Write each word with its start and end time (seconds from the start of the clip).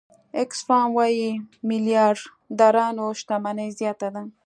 آکسفام 0.41 0.87
وايي 0.97 1.29
میلیاردرانو 1.69 3.05
شتمني 3.19 3.67
زیاته 3.79 4.07
ده. 4.13 4.21